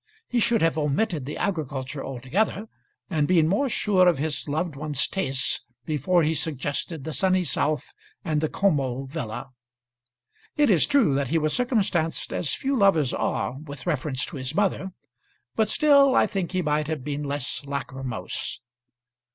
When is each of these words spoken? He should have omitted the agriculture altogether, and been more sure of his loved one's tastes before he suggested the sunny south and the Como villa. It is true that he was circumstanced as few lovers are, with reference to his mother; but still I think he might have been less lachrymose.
He 0.27 0.39
should 0.39 0.63
have 0.63 0.79
omitted 0.79 1.27
the 1.27 1.37
agriculture 1.37 2.03
altogether, 2.03 2.67
and 3.07 3.27
been 3.27 3.47
more 3.47 3.69
sure 3.69 4.07
of 4.07 4.17
his 4.17 4.49
loved 4.49 4.75
one's 4.75 5.07
tastes 5.07 5.61
before 5.85 6.23
he 6.23 6.33
suggested 6.33 7.03
the 7.03 7.13
sunny 7.13 7.43
south 7.43 7.93
and 8.25 8.41
the 8.41 8.49
Como 8.49 9.05
villa. 9.05 9.49
It 10.57 10.71
is 10.71 10.87
true 10.87 11.13
that 11.13 11.27
he 11.27 11.37
was 11.37 11.53
circumstanced 11.53 12.33
as 12.33 12.55
few 12.55 12.75
lovers 12.75 13.13
are, 13.13 13.59
with 13.59 13.85
reference 13.85 14.25
to 14.25 14.37
his 14.37 14.55
mother; 14.55 14.91
but 15.55 15.69
still 15.69 16.15
I 16.15 16.25
think 16.25 16.53
he 16.53 16.63
might 16.63 16.87
have 16.87 17.03
been 17.03 17.21
less 17.21 17.63
lachrymose. 17.67 18.59